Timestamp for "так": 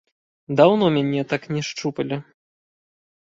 1.33-1.45